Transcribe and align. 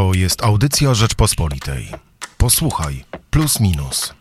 To 0.00 0.14
jest 0.14 0.44
audycja 0.44 0.94
Rzeczpospolitej. 0.94 1.88
Posłuchaj, 2.38 3.04
plus 3.30 3.60
minus. 3.60 4.14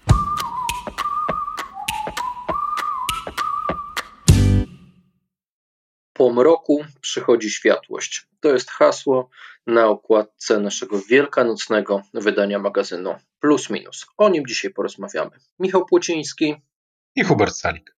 Po 6.14 6.30
mroku 6.34 6.86
przychodzi 7.02 7.50
światłość. 7.50 8.28
To 8.40 8.54
jest 8.54 8.70
hasło 8.70 9.30
na 9.68 9.88
okładce 9.88 10.60
naszego 10.60 11.02
wielkanocnego 11.10 12.02
wydania 12.14 12.60
magazynu 12.60 13.16
Plus 13.40 13.70
Minus. 13.70 14.06
O 14.18 14.30
nim 14.30 14.48
dzisiaj 14.48 14.72
porozmawiamy. 14.72 15.32
Michał 15.60 15.86
Płociński 15.86 16.56
i 17.16 17.24
Hubert 17.24 17.56
Salik. 17.56 17.96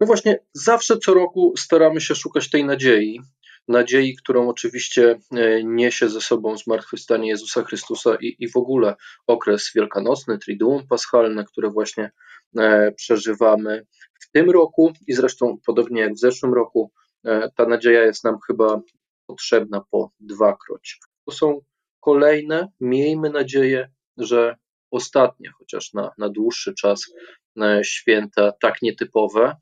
No 0.00 0.06
właśnie, 0.06 0.38
zawsze 0.52 0.98
co 0.98 1.14
roku 1.14 1.54
staramy 1.56 2.00
się 2.00 2.14
szukać 2.14 2.50
tej 2.50 2.64
nadziei, 2.64 3.20
nadziei, 3.68 4.16
którą 4.16 4.48
oczywiście 4.48 5.18
e, 5.32 5.64
niesie 5.64 6.08
ze 6.08 6.20
sobą 6.20 6.56
zmartwychwstanie 6.56 7.28
Jezusa 7.28 7.64
Chrystusa 7.64 8.16
i, 8.20 8.36
i 8.38 8.48
w 8.48 8.56
ogóle 8.56 8.94
okres 9.26 9.70
wielkanocny, 9.74 10.38
Triduum 10.38 10.86
Paschalne, 10.86 11.44
które 11.44 11.70
właśnie 11.70 12.10
e, 12.56 12.92
przeżywamy 12.92 13.86
w 14.20 14.30
tym 14.30 14.50
roku 14.50 14.92
i 15.06 15.12
zresztą 15.12 15.58
podobnie 15.66 16.00
jak 16.00 16.14
w 16.14 16.18
zeszłym 16.18 16.54
roku, 16.54 16.92
e, 17.24 17.50
ta 17.56 17.66
nadzieja 17.66 18.02
jest 18.02 18.24
nam 18.24 18.38
chyba 18.46 18.80
potrzebna 19.26 19.84
po 19.90 20.10
dwakroć. 20.20 21.00
To 21.24 21.32
są 21.32 21.60
kolejne, 22.00 22.68
miejmy 22.80 23.30
nadzieję, 23.30 23.90
że 24.16 24.56
ostatnie, 24.90 25.50
chociaż 25.58 25.92
na, 25.92 26.10
na 26.18 26.28
dłuższy 26.28 26.74
czas, 26.74 27.06
święta 27.82 28.52
tak 28.60 28.82
nietypowe, 28.82 29.56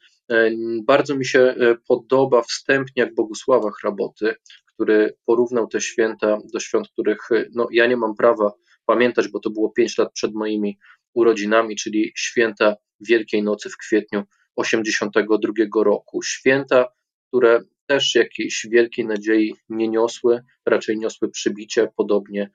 bardzo 0.86 1.16
mi 1.16 1.26
się 1.26 1.40
e, 1.40 1.74
podoba 1.88 2.42
wstępniak 2.42 3.14
Bogusława 3.14 3.70
Hraboty, 3.80 4.34
który 4.66 5.16
porównał 5.26 5.66
te 5.66 5.80
święta 5.80 6.38
do 6.52 6.60
świąt, 6.60 6.88
których 6.88 7.32
e, 7.32 7.44
no, 7.54 7.68
ja 7.70 7.86
nie 7.86 7.96
mam 7.96 8.14
prawa 8.14 8.52
pamiętać, 8.86 9.28
bo 9.28 9.40
to 9.40 9.50
było 9.50 9.70
5 9.70 9.98
lat 9.98 10.12
przed 10.12 10.34
moimi 10.34 10.78
urodzinami, 11.14 11.76
czyli 11.76 12.12
święta 12.16 12.76
Wielkiej 13.00 13.42
Nocy 13.42 13.70
w 13.70 13.76
kwietniu 13.76 14.22
82 14.56 15.52
roku. 15.84 16.22
Święta, 16.22 16.86
które 17.28 17.60
też 17.86 18.14
jakiejś 18.14 18.66
wielkiej 18.70 19.06
nadziei 19.06 19.54
nie 19.68 19.88
niosły, 19.88 20.40
raczej 20.66 20.98
niosły 20.98 21.30
przybicie, 21.30 21.88
podobnie 21.96 22.50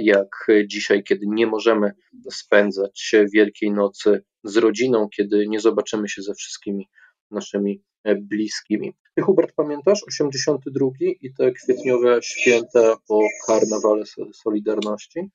jak 0.00 0.46
dzisiaj, 0.66 1.02
kiedy 1.02 1.26
nie 1.28 1.46
możemy 1.46 1.92
spędzać 2.30 3.14
Wielkiej 3.32 3.70
Nocy 3.70 4.22
z 4.44 4.56
rodziną, 4.56 5.08
kiedy 5.16 5.48
nie 5.48 5.60
zobaczymy 5.60 6.08
się 6.08 6.22
ze 6.22 6.34
wszystkimi 6.34 6.88
naszymi 7.30 7.82
e, 8.04 8.14
bliskimi. 8.14 8.92
Ty, 9.14 9.22
Hubert, 9.22 9.52
pamiętasz 9.56 10.00
82 10.06 10.86
i 11.00 11.34
te 11.34 11.52
kwietniowe 11.52 12.22
święta 12.22 12.96
po 13.08 13.20
karnawale 13.46 14.04
Solidarności? 14.32 15.30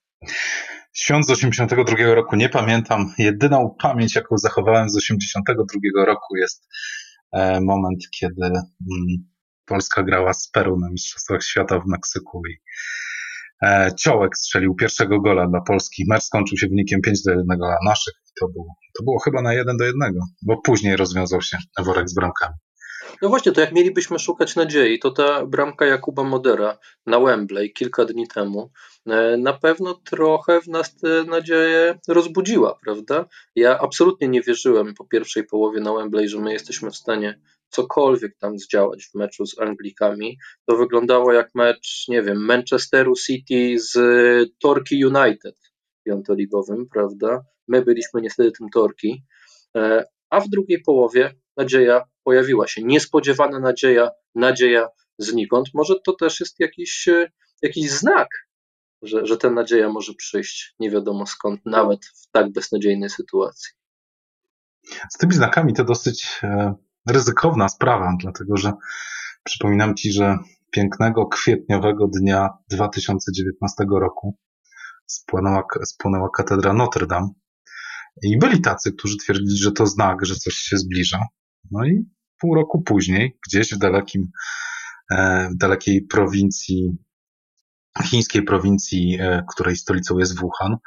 Świąt 0.94 1.28
z 1.28 1.30
82 1.30 2.14
roku 2.14 2.36
nie 2.36 2.50
pamiętam. 2.50 3.14
Jedyną 3.18 3.76
pamięć, 3.82 4.16
jaką 4.16 4.38
zachowałem 4.38 4.90
z 4.90 4.98
82 4.98 6.06
roku 6.06 6.38
jest 6.38 6.68
e, 7.34 7.62
moment, 7.62 8.10
kiedy 8.20 8.46
mm, 8.46 8.62
Polska 9.66 10.04
grała 10.04 10.34
z 10.34 10.50
Peru 10.50 10.80
na 10.80 10.90
Mistrzostwach 10.90 11.44
Świata 11.44 11.80
w 11.80 11.88
Meksyku 11.88 12.42
i 12.48 12.58
Ciołek 14.00 14.38
strzelił 14.38 14.76
pierwszego 14.76 15.22
gola 15.22 15.48
dla 15.48 15.62
Polski. 15.62 16.06
Mecz 16.10 16.24
skończył 16.24 16.58
się 16.58 16.68
wynikiem 16.68 17.02
5 17.02 17.24
do 17.24 17.32
1 17.32 17.46
dla 17.58 17.78
naszych. 17.86 18.14
To 18.40 18.48
było, 18.48 18.76
to 18.98 19.04
było 19.04 19.20
chyba 19.20 19.42
na 19.42 19.54
1 19.54 19.78
do 19.78 19.86
1, 19.86 20.14
bo 20.42 20.62
później 20.62 20.96
rozwiązał 20.96 21.42
się 21.42 21.58
worek 21.80 22.10
z 22.10 22.14
bramkami. 22.14 22.56
No 23.22 23.30
właśnie, 23.30 23.52
to 23.52 23.62
jak 23.62 23.72
mielibyśmy 23.72 24.20
szukać 24.20 24.56
nadziei, 24.56 25.00
to 25.00 25.12
ta 25.12 25.46
bramka 25.46 25.86
Jakuba 25.86 26.24
Modera 26.24 26.78
na 27.06 27.20
Wembley 27.20 27.74
kilka 27.74 28.06
dni 28.06 28.28
temu 28.28 28.72
e, 29.08 29.38
na 29.38 29.54
pewno 29.54 29.94
trochę 29.94 30.62
w 30.62 30.68
nas 30.68 30.96
tę 30.96 31.24
nadzieję 31.24 32.00
rozbudziła, 32.08 32.80
prawda? 32.84 33.26
Ja 33.56 33.80
absolutnie 33.80 34.28
nie 34.28 34.42
wierzyłem 34.42 34.94
po 34.94 35.06
pierwszej 35.06 35.44
połowie 35.44 35.82
na 35.82 35.94
Wembley, 35.94 36.30
że 36.30 36.40
my 36.40 36.54
jesteśmy 36.54 36.92
w 36.92 36.96
stanie 36.96 37.40
cokolwiek 37.72 38.38
tam 38.38 38.60
zdziałać 38.60 39.06
w 39.06 39.16
meczu 39.16 39.46
z 39.46 39.60
Anglikami. 39.60 40.38
To 40.66 40.78
wyglądało 40.78 41.34
jak 41.34 41.50
mecz, 41.56 42.06
nie 42.08 42.22
wiem, 42.22 42.46
Manchesteru 42.46 43.14
City 43.16 43.76
z 43.80 43.94
Torki 44.60 45.06
United 45.06 45.56
piątoligowym, 46.04 46.88
prawda? 46.94 47.44
My 47.68 47.82
byliśmy 47.82 48.22
niestety 48.22 48.52
tym 48.52 48.70
Torki, 48.70 49.24
e, 49.78 50.06
a 50.30 50.40
w 50.40 50.50
drugiej 50.50 50.82
połowie 50.82 51.36
nadzieja 51.58 52.04
pojawiła 52.24 52.68
się. 52.68 52.84
Niespodziewana 52.84 53.60
nadzieja, 53.60 54.12
nadzieja 54.36 54.90
znikąd. 55.18 55.68
Może 55.74 55.96
to 56.06 56.14
też 56.14 56.40
jest 56.40 56.60
jakiś, 56.60 57.08
e, 57.08 57.32
jakiś 57.62 57.90
znak, 57.90 58.28
że, 59.02 59.26
że 59.26 59.38
ta 59.38 59.50
nadzieja 59.50 59.90
może 59.90 60.14
przyjść 60.14 60.76
nie 60.80 60.92
wiadomo 60.92 61.26
skąd, 61.26 61.66
nawet 61.66 62.06
w 62.06 62.32
tak 62.32 62.52
beznadziejnej 62.52 63.10
sytuacji. 63.10 63.72
Z 65.10 65.18
tymi 65.18 65.34
znakami 65.34 65.74
to 65.74 65.84
dosyć 65.84 66.40
e, 66.44 66.74
ryzykowna 67.10 67.70
sprawa, 67.70 68.14
dlatego 68.20 68.58
że 68.58 68.74
przypominam 69.44 69.96
Ci, 69.96 70.14
że 70.14 70.38
pięknego 70.72 71.26
kwietniowego 71.26 72.08
dnia 72.08 72.50
2019 72.70 73.86
roku 74.00 74.38
spłonęła, 75.06 75.64
spłonęła 75.84 76.30
katedra 76.30 76.74
Notre 76.74 77.08
Dame 77.08 77.30
i 78.24 78.38
byli 78.38 78.62
tacy, 78.62 78.94
którzy 78.94 79.18
twierdzili, 79.18 79.58
że 79.58 79.72
to 79.72 79.86
znak, 79.86 80.26
że 80.26 80.36
coś 80.36 80.54
się 80.54 80.78
zbliża. 80.78 81.20
No 81.72 81.86
i 81.86 82.06
pół 82.40 82.56
roku 82.56 82.82
później, 82.82 83.38
gdzieś 83.48 83.74
w 83.74 83.78
dalekim, 83.78 84.32
e, 85.12 85.50
w 85.50 85.58
dalekiej 85.58 86.02
prowincji, 86.02 86.98
chińskiej 88.04 88.44
prowincji, 88.44 89.18
e, 89.20 89.44
której 89.50 89.76
stolicą 89.76 90.18
jest 90.18 90.40
Wuhan, 90.40 90.78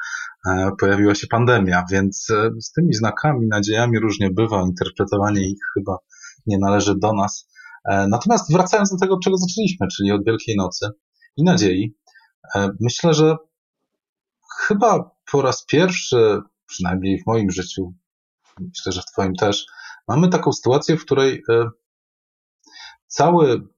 e, 0.46 0.70
pojawiła 0.80 1.14
się 1.14 1.26
pandemia, 1.26 1.84
więc 1.90 2.26
z 2.60 2.72
tymi 2.72 2.94
znakami, 2.94 3.46
nadziejami 3.46 3.98
różnie 3.98 4.30
bywa, 4.30 4.62
interpretowanie 4.62 5.50
ich 5.50 5.58
chyba 5.74 5.96
nie 6.46 6.58
należy 6.58 6.94
do 6.98 7.12
nas. 7.12 7.48
Natomiast 8.08 8.52
wracając 8.52 8.90
do 8.90 8.96
tego, 8.98 9.18
czego 9.24 9.36
zaczęliśmy, 9.36 9.86
czyli 9.96 10.12
od 10.12 10.24
Wielkiej 10.24 10.56
Nocy 10.56 10.88
i 11.36 11.44
nadziei, 11.44 11.94
myślę, 12.80 13.14
że 13.14 13.36
chyba 14.66 15.10
po 15.32 15.42
raz 15.42 15.64
pierwszy, 15.64 16.40
przynajmniej 16.66 17.22
w 17.22 17.26
moim 17.26 17.50
życiu, 17.50 17.94
myślę, 18.60 18.92
że 18.92 19.00
w 19.02 19.12
Twoim 19.12 19.34
też, 19.34 19.66
mamy 20.08 20.28
taką 20.28 20.52
sytuację, 20.52 20.96
w 20.96 21.04
której 21.04 21.42
e, 21.50 21.70
cały, 23.06 23.68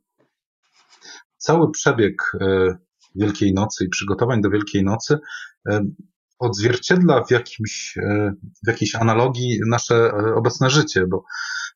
cały 1.37 1.71
przebieg 1.71 2.33
e, 2.41 2.77
Wielkiej 3.17 3.55
Nocy 3.55 3.85
i 3.85 3.89
przygotowań 3.89 4.43
do 4.43 4.51
Wielkiej 4.51 4.85
Nocy 4.85 5.19
e, 5.69 5.81
odzwierciedla 6.39 7.25
w, 7.25 7.31
jakimś, 7.31 7.99
w 8.65 8.69
jakiejś 8.69 8.95
analogii 8.95 9.61
nasze 9.69 10.13
obecne 10.35 10.71
życie, 10.71 11.07
bo 11.07 11.25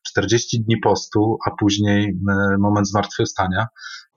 40 0.07 0.63
dni 0.63 0.77
postu, 0.77 1.37
a 1.47 1.51
później 1.59 2.19
moment 2.59 2.89
zmartwychwstania, 2.89 3.67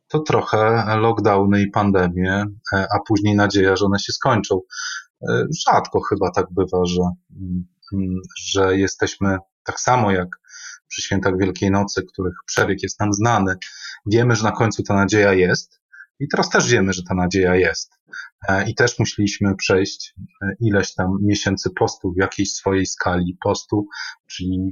to 0.08 0.18
trochę 0.18 0.84
lockdowny 0.96 1.62
i 1.62 1.70
pandemie, 1.70 2.44
a 2.72 2.98
później 3.06 3.36
nadzieja, 3.36 3.76
że 3.76 3.84
one 3.84 3.98
się 3.98 4.12
skończą. 4.12 4.60
Rzadko 5.66 6.00
chyba 6.00 6.30
tak 6.30 6.46
bywa, 6.50 6.84
że, 6.84 7.02
mm, 7.92 8.20
że 8.38 8.78
jesteśmy 8.78 9.38
tak 9.64 9.80
samo 9.80 10.10
jak 10.10 10.28
przy 10.88 11.02
świętach 11.02 11.38
Wielkiej 11.38 11.70
Nocy, 11.70 12.02
których 12.12 12.34
przebieg 12.46 12.82
jest 12.82 13.00
nam 13.00 13.12
znany, 13.12 13.54
wiemy, 14.06 14.36
że 14.36 14.44
na 14.44 14.52
końcu 14.52 14.82
ta 14.82 14.94
nadzieja 14.94 15.32
jest. 15.32 15.80
I 16.20 16.28
teraz 16.28 16.50
też 16.50 16.70
wiemy, 16.70 16.92
że 16.92 17.02
ta 17.08 17.14
nadzieja 17.14 17.56
jest. 17.56 17.92
E, 18.48 18.70
I 18.70 18.75
też 18.75 18.98
musieliśmy 18.98 19.56
przejść 19.56 20.14
e, 20.42 20.54
ileś 20.60 20.94
tam 20.94 21.19
miesięcy 21.22 21.70
postu 21.70 22.12
w 22.12 22.20
jakiejś 22.20 22.52
swojej 22.52 22.86
skali 22.86 23.36
postu, 23.41 23.86
czyli 24.26 24.70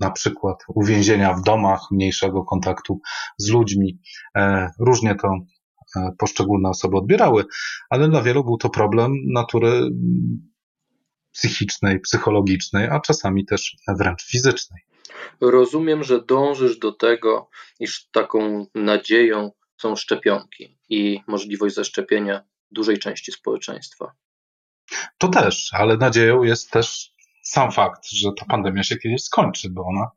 na 0.00 0.10
przykład 0.10 0.58
uwięzienia 0.68 1.34
w 1.34 1.42
domach, 1.42 1.80
mniejszego 1.90 2.44
kontaktu 2.44 3.00
z 3.38 3.50
ludźmi. 3.50 4.00
E, 4.36 4.70
różnie 4.80 5.14
to 5.14 5.28
poszczególne 6.18 6.68
osoby 6.68 6.96
odbierały, 6.96 7.44
ale 7.90 8.08
dla 8.08 8.22
wielu 8.22 8.44
był 8.44 8.56
to 8.56 8.70
problem 8.70 9.12
natury 9.32 9.90
psychicznej, 11.32 12.00
psychologicznej, 12.00 12.88
a 12.88 13.00
czasami 13.00 13.46
też 13.46 13.76
wręcz 13.98 14.24
fizycznej. 14.30 14.82
Rozumiem, 15.40 16.04
że 16.04 16.24
dążysz 16.24 16.78
do 16.78 16.92
tego, 16.92 17.48
iż 17.80 18.10
taką 18.10 18.66
nadzieją 18.74 19.50
są 19.82 19.96
szczepionki 19.96 20.78
i 20.88 21.20
możliwość 21.26 21.74
zaszczepienia 21.74 22.44
dużej 22.70 22.98
części 22.98 23.32
społeczeństwa. 23.32 24.12
To 25.18 25.28
też, 25.28 25.70
ale 25.72 25.96
nadzieją 25.96 26.42
jest 26.42 26.70
też 26.70 27.12
sam 27.42 27.72
fakt, 27.72 28.10
że 28.10 28.28
ta 28.38 28.44
pandemia 28.46 28.82
się 28.82 28.96
kiedyś 28.96 29.22
skończy, 29.22 29.70
bo 29.70 29.84
ona 29.86 30.10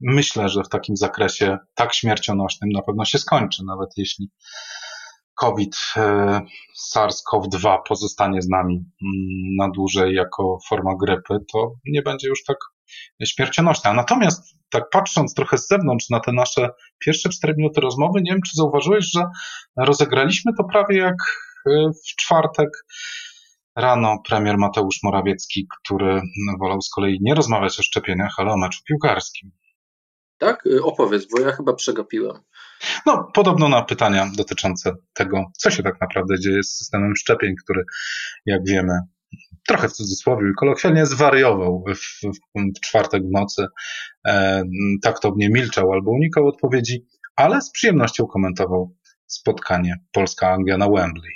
myślę, 0.00 0.48
że 0.48 0.62
w 0.62 0.68
takim 0.68 0.96
zakresie 0.96 1.58
tak 1.74 1.94
śmiercionośnym 1.94 2.70
na 2.70 2.82
pewno 2.82 3.04
się 3.04 3.18
skończy, 3.18 3.64
nawet 3.64 3.90
jeśli 3.96 4.30
COVID, 5.34 5.76
e, 5.96 6.40
SARS-CoV-2 6.94 7.78
pozostanie 7.88 8.42
z 8.42 8.48
nami 8.48 8.74
mm, 8.74 8.84
na 9.58 9.70
dłużej 9.70 10.14
jako 10.14 10.58
forma 10.68 10.90
grypy, 11.00 11.38
to 11.52 11.74
nie 11.86 12.02
będzie 12.02 12.28
już 12.28 12.44
tak 12.44 12.56
śmiercionośna. 13.26 13.92
Natomiast 13.92 14.54
tak 14.70 14.90
patrząc 14.90 15.34
trochę 15.34 15.58
z 15.58 15.68
zewnątrz 15.68 16.10
na 16.10 16.20
te 16.20 16.32
nasze 16.32 16.68
pierwsze 16.98 17.28
cztery 17.28 17.54
minuty 17.56 17.80
rozmowy, 17.80 18.22
nie 18.22 18.32
wiem, 18.32 18.40
czy 18.42 18.56
zauważyłeś, 18.56 19.10
że 19.14 19.24
rozegraliśmy 19.76 20.52
to 20.58 20.64
prawie 20.64 20.98
jak 20.98 21.16
w 22.04 22.16
czwartek 22.16 22.68
rano 23.76 24.18
premier 24.28 24.58
Mateusz 24.58 25.02
Morawiecki, 25.02 25.66
który 25.80 26.22
wolał 26.60 26.82
z 26.82 26.90
kolei 26.90 27.18
nie 27.20 27.34
rozmawiać 27.34 27.80
o 27.80 27.82
szczepieniach, 27.82 28.34
ale 28.38 28.52
o 28.52 28.56
meczu 28.56 28.80
piłkarskim. 28.88 29.50
Tak? 30.38 30.66
Y, 30.66 30.82
opowiedz, 30.82 31.26
bo 31.32 31.40
ja 31.40 31.52
chyba 31.52 31.74
przegapiłem. 31.74 32.36
No, 33.06 33.30
podobno 33.34 33.68
na 33.68 33.82
pytania 33.82 34.30
dotyczące 34.36 34.92
tego, 35.14 35.44
co 35.58 35.70
się 35.70 35.82
tak 35.82 36.00
naprawdę 36.00 36.38
dzieje 36.38 36.62
z 36.62 36.76
systemem 36.76 37.16
szczepień, 37.16 37.54
który, 37.64 37.84
jak 38.46 38.60
wiemy, 38.66 38.92
trochę 39.68 39.88
w 39.88 39.92
cudzysłowie 39.92 40.52
kolokwialnie 40.58 41.06
zwariował 41.06 41.84
w, 41.88 42.26
w, 42.26 42.80
czwartek 42.80 43.22
w 43.22 43.30
nocy. 43.30 43.66
E, 44.26 44.64
taktownie 45.02 45.48
milczał 45.48 45.92
albo 45.92 46.10
unikał 46.10 46.46
odpowiedzi, 46.46 47.06
ale 47.36 47.60
z 47.60 47.70
przyjemnością 47.70 48.26
komentował 48.26 48.96
spotkanie 49.26 49.96
Polska-Anglia 50.12 50.78
na 50.78 50.88
Wembley. 50.88 51.34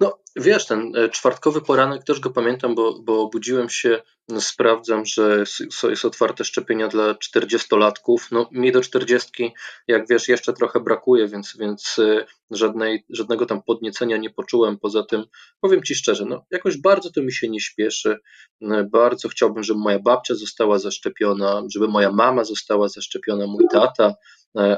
No, 0.00 0.18
wiesz, 0.36 0.66
ten 0.66 0.96
e, 0.96 1.08
czwartkowy 1.08 1.60
poranek 1.60 2.04
też 2.04 2.20
go 2.20 2.30
pamiętam, 2.30 2.74
bo, 2.74 3.02
bo 3.02 3.22
obudziłem 3.22 3.68
się, 3.68 4.02
sprawdzam, 4.40 5.04
że 5.04 5.44
jest 5.90 6.04
otwarte 6.04 6.44
szczepienia 6.44 6.88
dla 6.88 7.12
40-latków. 7.12 8.18
No, 8.30 8.48
mi 8.52 8.72
do 8.72 8.80
40, 8.80 9.52
jak 9.88 10.08
wiesz, 10.08 10.28
jeszcze 10.28 10.52
trochę 10.52 10.80
brakuje, 10.80 11.28
więc, 11.28 11.56
więc 11.56 11.98
e, 11.98 12.26
żadnej, 12.50 13.04
żadnego 13.10 13.46
tam 13.46 13.62
podniecenia 13.62 14.16
nie 14.16 14.30
poczułem. 14.30 14.78
Poza 14.78 15.02
tym, 15.02 15.24
powiem 15.60 15.82
Ci 15.82 15.94
szczerze, 15.94 16.24
no, 16.24 16.46
jakoś 16.50 16.80
bardzo 16.80 17.10
to 17.10 17.22
mi 17.22 17.32
się 17.32 17.48
nie 17.48 17.60
śpieszy. 17.60 18.18
E, 18.62 18.84
bardzo 18.92 19.28
chciałbym, 19.28 19.62
żeby 19.62 19.80
moja 19.80 19.98
babcia 19.98 20.34
została 20.34 20.78
zaszczepiona, 20.78 21.62
żeby 21.74 21.88
moja 21.88 22.12
mama 22.12 22.44
została 22.44 22.88
zaszczepiona, 22.88 23.46
mój 23.46 23.64
tata, 23.72 24.14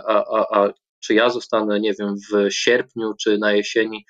a, 0.07 0.25
a, 0.39 0.61
a 0.61 0.73
czy 1.01 1.15
ja 1.15 1.31
zostanę, 1.31 1.81
nie 1.81 1.95
wiem, 1.95 2.15
w 2.33 2.51
sierpniu 2.51 3.15
czy 3.21 3.39
na 3.39 3.53
jesieni, 3.53 4.05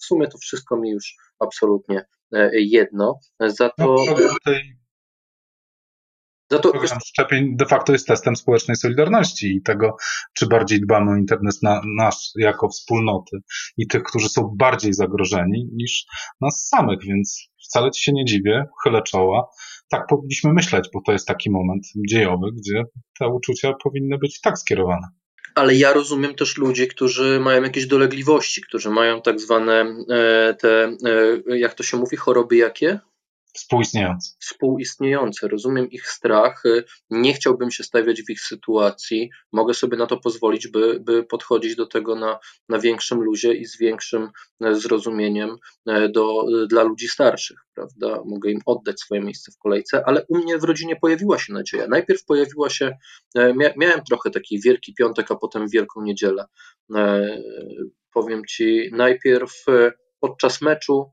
w 0.00 0.04
sumie 0.06 0.28
to 0.28 0.38
wszystko 0.38 0.76
mi 0.76 0.90
już 0.90 1.16
absolutnie 1.38 1.98
e, 1.98 2.06
jedno. 2.52 3.20
Za 3.40 3.68
to. 3.68 3.96
No. 4.06 4.54
Za 6.50 6.58
to 6.58 6.70
program 6.70 6.98
szczepień 7.06 7.56
de 7.56 7.66
facto 7.66 7.92
jest 7.92 8.06
testem 8.06 8.36
społecznej 8.36 8.76
solidarności 8.76 9.56
i 9.56 9.62
tego, 9.62 9.96
czy 10.34 10.46
bardziej 10.46 10.80
dbamy 10.80 11.10
o 11.12 11.16
internet 11.16 11.62
na, 11.62 11.80
nasz 11.96 12.30
jako 12.36 12.68
wspólnoty 12.68 13.36
i 13.76 13.86
tych, 13.86 14.02
którzy 14.02 14.28
są 14.28 14.54
bardziej 14.58 14.92
zagrożeni 14.92 15.68
niż 15.72 16.06
nas 16.40 16.68
samych, 16.68 16.98
więc 17.02 17.50
wcale 17.68 17.90
ci 17.90 18.02
się 18.02 18.12
nie 18.12 18.24
dziwię, 18.24 18.64
chylę 18.84 19.02
czoła. 19.02 19.48
Tak 19.90 20.06
powinniśmy 20.08 20.52
myśleć, 20.52 20.88
bo 20.94 21.00
to 21.06 21.12
jest 21.12 21.26
taki 21.26 21.50
moment 21.50 21.82
dziejowy, 22.10 22.46
gdzie 22.56 22.82
te 23.18 23.28
uczucia 23.28 23.72
powinny 23.84 24.18
być 24.18 24.40
tak 24.40 24.58
skierowane 24.58 25.08
ale 25.56 25.74
ja 25.74 25.92
rozumiem 25.92 26.34
też 26.34 26.56
ludzi, 26.56 26.88
którzy 26.88 27.40
mają 27.40 27.62
jakieś 27.62 27.86
dolegliwości, 27.86 28.62
którzy 28.62 28.90
mają 28.90 29.22
tak 29.22 29.40
zwane 29.40 29.80
e, 30.10 30.54
te, 30.54 30.84
e, 31.48 31.58
jak 31.58 31.74
to 31.74 31.82
się 31.82 31.96
mówi, 31.96 32.16
choroby 32.16 32.56
jakie? 32.56 32.98
Współistniejące. 33.56 34.30
Współistniejące. 34.40 35.48
Rozumiem 35.48 35.90
ich 35.90 36.08
strach. 36.08 36.62
Nie 37.10 37.34
chciałbym 37.34 37.70
się 37.70 37.84
stawiać 37.84 38.22
w 38.22 38.30
ich 38.30 38.40
sytuacji. 38.40 39.30
Mogę 39.52 39.74
sobie 39.74 39.96
na 39.96 40.06
to 40.06 40.16
pozwolić, 40.16 40.68
by, 40.68 41.00
by 41.00 41.24
podchodzić 41.24 41.76
do 41.76 41.86
tego 41.86 42.14
na, 42.14 42.38
na 42.68 42.78
większym 42.78 43.20
luzie 43.20 43.54
i 43.54 43.64
z 43.64 43.78
większym 43.78 44.30
e, 44.60 44.74
zrozumieniem 44.74 45.56
e, 45.86 46.08
do, 46.08 46.44
dla 46.68 46.82
ludzi 46.82 47.08
starszych, 47.08 47.58
prawda? 47.74 48.22
Mogę 48.24 48.50
im 48.50 48.60
oddać 48.66 49.00
swoje 49.00 49.20
miejsce 49.20 49.52
w 49.52 49.58
kolejce, 49.58 50.02
ale 50.06 50.24
u 50.28 50.38
mnie 50.38 50.58
w 50.58 50.64
rodzinie 50.64 50.96
pojawiła 50.96 51.38
się 51.38 51.52
nadzieja. 51.52 51.86
Najpierw 51.88 52.24
pojawiła 52.24 52.70
się, 52.70 52.96
e, 53.34 53.54
miałem 53.76 54.04
trochę 54.08 54.30
taki 54.30 54.60
wielki 54.60 54.94
piątek, 54.94 55.30
a 55.30 55.36
potem 55.36 55.68
wielką 55.68 56.02
niedzielę. 56.02 56.44
Powiem 58.12 58.42
ci, 58.48 58.90
najpierw 58.92 59.64
podczas 60.20 60.62
meczu 60.62 61.10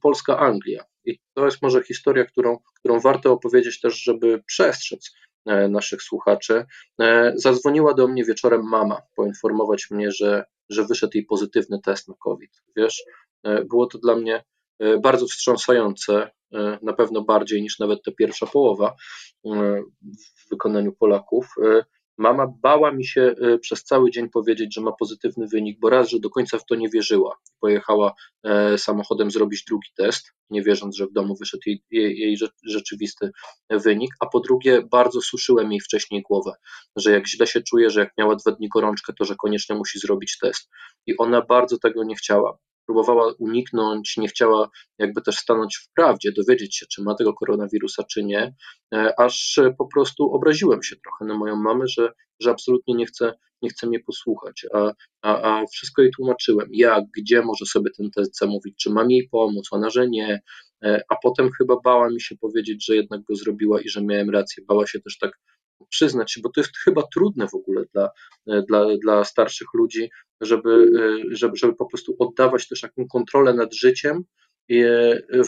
Polska-Anglia. 0.00 0.84
I 1.06 1.18
to 1.34 1.44
jest 1.44 1.62
może 1.62 1.82
historia, 1.82 2.24
którą, 2.24 2.58
którą 2.78 3.00
warto 3.00 3.32
opowiedzieć 3.32 3.80
też, 3.80 4.02
żeby 4.02 4.42
przestrzec 4.46 5.10
e, 5.46 5.68
naszych 5.68 6.02
słuchaczy. 6.02 6.64
E, 7.00 7.32
zadzwoniła 7.36 7.94
do 7.94 8.08
mnie 8.08 8.24
wieczorem 8.24 8.62
mama, 8.68 9.02
poinformować 9.16 9.90
mnie, 9.90 10.12
że, 10.12 10.44
że 10.70 10.84
wyszedł 10.84 11.12
jej 11.14 11.26
pozytywny 11.26 11.80
test 11.84 12.08
na 12.08 12.14
COVID. 12.24 12.50
Wiesz, 12.76 13.04
e, 13.42 13.64
było 13.64 13.86
to 13.86 13.98
dla 13.98 14.16
mnie 14.16 14.44
bardzo 15.02 15.26
wstrząsające, 15.26 16.30
na 16.82 16.92
pewno 16.92 17.22
bardziej 17.22 17.62
niż 17.62 17.78
nawet 17.78 18.02
ta 18.04 18.12
pierwsza 18.18 18.46
połowa 18.46 18.94
w 19.44 20.50
wykonaniu 20.50 20.92
Polaków. 20.92 21.54
Mama 22.18 22.46
bała 22.62 22.92
mi 22.92 23.06
się 23.06 23.34
y, 23.54 23.58
przez 23.58 23.84
cały 23.84 24.10
dzień 24.10 24.28
powiedzieć, 24.30 24.74
że 24.74 24.80
ma 24.80 24.92
pozytywny 24.92 25.46
wynik, 25.46 25.80
bo 25.80 25.90
raz, 25.90 26.08
że 26.08 26.20
do 26.20 26.30
końca 26.30 26.58
w 26.58 26.66
to 26.66 26.74
nie 26.74 26.88
wierzyła. 26.88 27.38
Pojechała 27.60 28.12
e, 28.44 28.78
samochodem 28.78 29.30
zrobić 29.30 29.64
drugi 29.64 29.88
test, 29.96 30.32
nie 30.50 30.62
wierząc, 30.62 30.96
że 30.96 31.06
w 31.06 31.12
domu 31.12 31.36
wyszedł 31.40 31.62
jej, 31.66 31.82
jej, 31.90 32.36
rzeczywisty 32.64 33.30
wynik, 33.70 34.10
a 34.20 34.26
po 34.26 34.40
drugie, 34.40 34.82
bardzo 34.82 35.20
suszyłem 35.20 35.72
jej 35.72 35.80
wcześniej 35.80 36.22
głowę, 36.22 36.52
że 36.96 37.12
jak 37.12 37.28
źle 37.28 37.46
się 37.46 37.62
czuje, 37.62 37.90
że 37.90 38.00
jak 38.00 38.12
miała 38.18 38.36
dwa 38.36 38.52
dni 38.52 38.68
gorączkę, 38.68 39.12
to 39.18 39.24
że 39.24 39.34
koniecznie 39.34 39.76
musi 39.76 39.98
zrobić 39.98 40.38
test. 40.38 40.68
I 41.06 41.16
ona 41.16 41.42
bardzo 41.42 41.78
tego 41.78 42.04
nie 42.04 42.16
chciała 42.16 42.58
próbowała 42.86 43.34
uniknąć, 43.38 44.16
nie 44.16 44.28
chciała 44.28 44.70
jakby 44.98 45.22
też 45.22 45.36
stanąć 45.36 45.76
w 45.76 45.92
prawdzie, 45.94 46.32
dowiedzieć 46.32 46.76
się, 46.76 46.86
czy 46.86 47.02
ma 47.02 47.14
tego 47.14 47.34
koronawirusa, 47.34 48.04
czy 48.04 48.24
nie, 48.24 48.54
e, 48.94 49.20
aż 49.20 49.60
po 49.78 49.88
prostu 49.94 50.32
obraziłem 50.32 50.82
się 50.82 50.96
trochę 50.96 51.24
na 51.24 51.38
moją 51.38 51.56
mamę, 51.56 51.84
że, 51.88 52.12
że 52.40 52.50
absolutnie 52.50 52.94
nie 52.94 53.06
chce, 53.06 53.32
nie 53.62 53.70
chce 53.70 53.86
mnie 53.86 54.00
posłuchać, 54.00 54.66
a, 54.74 54.92
a, 55.22 55.60
a 55.60 55.66
wszystko 55.66 56.02
jej 56.02 56.10
tłumaczyłem, 56.16 56.68
jak, 56.72 57.04
gdzie 57.16 57.42
może 57.42 57.66
sobie 57.66 57.90
ten 57.96 58.10
test 58.10 58.38
zamówić, 58.38 58.74
czy 58.78 58.90
mam 58.90 59.10
jej 59.10 59.28
pomóc, 59.28 59.68
ona, 59.70 59.90
że 59.90 60.08
nie, 60.08 60.42
e, 60.84 61.02
a 61.08 61.16
potem 61.22 61.50
chyba 61.58 61.76
bała 61.84 62.10
mi 62.10 62.20
się 62.20 62.36
powiedzieć, 62.36 62.86
że 62.86 62.96
jednak 62.96 63.22
go 63.22 63.34
zrobiła 63.36 63.80
i 63.80 63.88
że 63.88 64.02
miałem 64.02 64.30
rację, 64.30 64.64
bała 64.68 64.86
się 64.86 65.00
też 65.00 65.18
tak 65.18 65.30
przyznać 65.90 66.32
się, 66.32 66.40
bo 66.40 66.48
to 66.48 66.60
jest 66.60 66.76
chyba 66.84 67.02
trudne 67.14 67.48
w 67.48 67.54
ogóle 67.54 67.84
dla, 67.94 68.10
e, 68.46 68.62
dla, 68.62 68.86
dla 69.02 69.24
starszych 69.24 69.68
ludzi, 69.74 70.10
żeby, 70.40 70.70
e, 70.70 71.36
żeby, 71.36 71.56
żeby 71.56 71.74
po 71.74 71.86
prostu 71.86 72.16
oddawać 72.18 72.68
też 72.68 72.80
taką 72.80 73.06
kontrolę 73.08 73.54
nad 73.54 73.74
życiem 73.74 74.24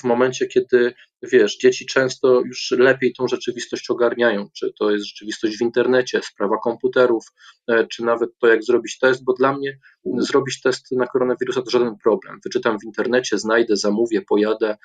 w 0.01 0.05
momencie, 0.05 0.47
kiedy 0.47 0.95
wiesz, 1.23 1.57
dzieci 1.57 1.87
często 1.87 2.41
już 2.41 2.71
lepiej 2.71 3.13
tą 3.13 3.29
rzeczywistość 3.29 3.91
ogarniają, 3.91 4.49
czy 4.57 4.73
to 4.79 4.91
jest 4.91 5.07
rzeczywistość 5.07 5.59
w 5.59 5.61
internecie, 5.61 6.21
sprawa 6.23 6.57
komputerów, 6.59 7.25
e, 7.69 7.87
czy 7.87 8.05
nawet 8.05 8.31
to, 8.39 8.47
jak 8.47 8.65
zrobić 8.65 8.99
test, 8.99 9.25
bo 9.25 9.33
dla 9.33 9.53
mnie 9.53 9.79
zrobić 10.19 10.61
test 10.61 10.93
na 10.93 11.07
koronawirusa 11.07 11.63
to 11.63 11.71
żaden 11.71 11.97
problem. 12.03 12.39
Wyczytam 12.45 12.79
w 12.79 12.85
internecie, 12.85 13.39
znajdę, 13.39 13.77
zamówię, 13.77 14.23
pojadę, 14.29 14.77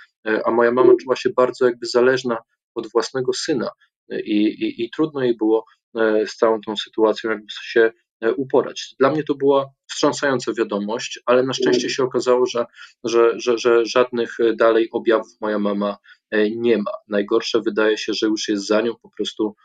a 0.46 0.52
moja 0.52 0.72
mama 0.72 0.94
czuła 1.02 1.16
się 1.16 1.30
bardzo 1.30 1.66
jakby 1.66 1.86
zależna 1.86 2.38
od 2.76 2.92
własnego 2.92 3.34
syna 3.34 3.70
i, 4.10 4.38
i, 4.46 4.84
i 4.84 4.90
trudno 4.90 5.24
jej 5.24 5.38
było 5.38 5.66
e, 5.96 6.28
z 6.28 6.36
całą 6.36 6.62
tą 6.62 6.76
sytuacją 6.78 7.30
jakby 7.30 7.46
się 7.64 7.92
e, 8.22 8.34
uporać. 8.34 8.96
Dla 9.00 9.12
mnie 9.12 9.24
to 9.24 9.36
była 9.36 9.70
wstrząsająca 9.90 10.54
wiadomość, 10.54 11.20
ale 11.26 11.44
na 11.44 11.54
szczęście 11.54 11.90
się 11.90 12.04
okazało, 12.04 12.46
że, 12.46 12.66
że, 13.04 13.40
że, 13.40 13.58
że 13.58 13.86
żadnych 13.86 14.38
dalej 14.56 14.90
objawów 14.92 15.28
moja 15.42 15.60
mama 15.60 15.98
e, 16.32 16.50
nie 16.50 16.78
ma. 16.78 16.92
Najgorsze 17.08 17.62
wydaje 17.62 17.98
się, 17.98 18.14
że 18.14 18.28
już 18.28 18.48
jest 18.48 18.68
za 18.68 18.82
nią, 18.82 18.94
po 19.02 19.10
prostu 19.18 19.56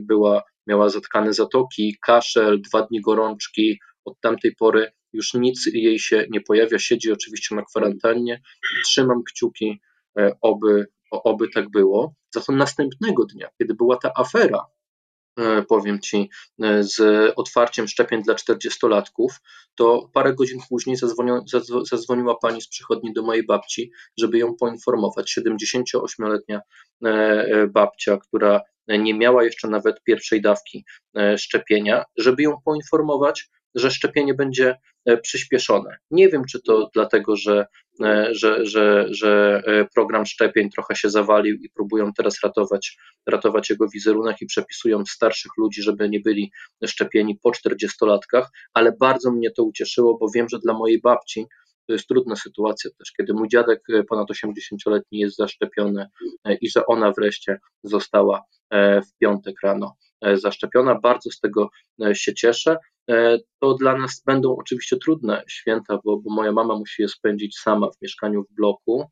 była, 0.00 0.42
miała 0.66 0.88
zatkane 0.88 1.32
zatoki, 1.32 1.96
kaszel, 2.02 2.60
dwa 2.60 2.82
dni 2.82 3.00
gorączki, 3.00 3.78
od 4.04 4.20
tamtej 4.20 4.54
pory 4.58 4.92
już 5.12 5.34
nic 5.34 5.66
jej 5.66 5.98
się 5.98 6.26
nie 6.30 6.40
pojawia, 6.40 6.78
siedzi 6.78 7.12
oczywiście 7.12 7.54
na 7.54 7.62
kwarantannie, 7.62 8.42
trzymam 8.86 9.22
kciuki, 9.22 9.80
oby, 10.40 10.86
oby 11.10 11.48
tak 11.54 11.70
było. 11.70 12.14
Za 12.34 12.40
to 12.40 12.52
następnego 12.52 13.24
dnia, 13.24 13.48
kiedy 13.58 13.74
była 13.74 13.96
ta 13.96 14.12
afera, 14.16 14.66
e, 15.38 15.62
powiem 15.62 16.00
Ci, 16.00 16.30
e, 16.62 16.84
z 16.84 16.98
otwarciem 17.36 17.88
szczepień 17.88 18.22
dla 18.22 18.34
40-latków, 18.34 19.28
to 19.74 20.10
parę 20.14 20.34
godzin 20.34 20.60
później 20.68 20.96
zadzwoniła, 20.96 21.40
zadzwoniła 21.90 22.36
pani 22.42 22.62
z 22.62 22.68
przychodni 22.68 23.12
do 23.12 23.22
mojej 23.22 23.46
babci, 23.46 23.90
żeby 24.18 24.38
ją 24.38 24.54
poinformować. 24.60 25.38
78-letnia 25.38 26.60
e, 27.04 27.66
babcia, 27.66 28.16
która 28.16 28.60
nie 28.88 29.14
miała 29.14 29.44
jeszcze 29.44 29.68
nawet 29.68 30.02
pierwszej 30.02 30.42
dawki 30.42 30.84
szczepienia, 31.36 32.04
żeby 32.16 32.42
ją 32.42 32.56
poinformować, 32.64 33.50
że 33.74 33.90
szczepienie 33.90 34.34
będzie 34.34 34.76
przyspieszone. 35.22 35.96
Nie 36.10 36.28
wiem, 36.28 36.42
czy 36.44 36.62
to 36.62 36.90
dlatego, 36.94 37.36
że 37.36 37.66
E, 38.04 38.28
że, 38.34 38.66
że, 38.66 39.06
że 39.10 39.62
e, 39.66 39.84
program 39.94 40.26
szczepień 40.26 40.70
trochę 40.70 40.96
się 40.96 41.10
zawalił 41.10 41.56
i 41.56 41.70
próbują 41.70 42.12
teraz 42.12 42.38
ratować, 42.42 42.96
ratować 43.26 43.70
jego 43.70 43.88
wizerunek 43.88 44.36
i 44.40 44.46
przepisują 44.46 45.06
starszych 45.06 45.52
ludzi, 45.58 45.82
żeby 45.82 46.08
nie 46.08 46.20
byli 46.20 46.52
szczepieni 46.86 47.38
po 47.42 47.50
40-latkach, 47.50 48.44
ale 48.74 48.92
bardzo 49.00 49.32
mnie 49.32 49.50
to 49.50 49.64
ucieszyło, 49.64 50.18
bo 50.18 50.26
wiem, 50.34 50.48
że 50.48 50.58
dla 50.58 50.74
mojej 50.74 51.00
babci 51.00 51.46
to 51.86 51.92
jest 51.92 52.06
trudna 52.06 52.36
sytuacja 52.36 52.90
też, 52.98 53.12
kiedy 53.12 53.34
mój 53.34 53.48
dziadek 53.48 53.80
e, 53.90 54.02
ponad 54.02 54.28
80-letni 54.30 55.18
jest 55.18 55.36
zaszczepiony 55.36 56.06
i 56.60 56.70
że 56.70 56.86
ona 56.86 57.12
wreszcie 57.12 57.58
została 57.82 58.42
w 58.72 59.18
piątek 59.20 59.54
rano 59.62 59.96
zaszczepiona. 60.34 61.00
Bardzo 61.02 61.30
z 61.30 61.40
tego 61.40 61.70
się 62.12 62.34
cieszę. 62.34 62.76
To 63.60 63.74
dla 63.74 63.98
nas 63.98 64.22
będą 64.26 64.56
oczywiście 64.56 64.96
trudne 64.96 65.42
święta, 65.48 65.98
bo, 66.04 66.16
bo 66.16 66.34
moja 66.34 66.52
mama 66.52 66.78
musi 66.78 67.02
je 67.02 67.08
spędzić 67.08 67.58
sama 67.58 67.90
w 67.90 68.02
mieszkaniu 68.02 68.44
w 68.44 68.54
bloku, 68.54 69.10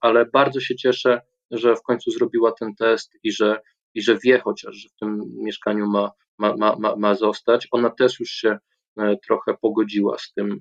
ale 0.00 0.26
bardzo 0.26 0.60
się 0.60 0.76
cieszę, 0.76 1.20
że 1.50 1.76
w 1.76 1.82
końcu 1.82 2.10
zrobiła 2.10 2.52
ten 2.52 2.74
test 2.74 3.12
i 3.22 3.32
że, 3.32 3.60
i 3.94 4.02
że 4.02 4.18
wie 4.24 4.40
chociaż, 4.40 4.76
że 4.76 4.88
w 4.88 4.96
tym 4.96 5.22
mieszkaniu 5.36 5.86
ma, 5.86 6.10
ma, 6.38 6.76
ma, 6.78 6.96
ma 6.96 7.14
zostać. 7.14 7.68
Ona 7.70 7.90
też 7.90 8.20
już 8.20 8.30
się 8.30 8.58
trochę 9.26 9.54
pogodziła 9.60 10.18
z 10.18 10.32
tym, 10.32 10.60